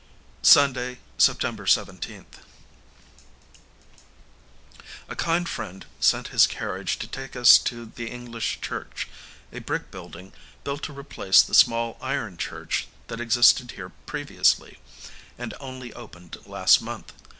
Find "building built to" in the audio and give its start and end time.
9.91-10.91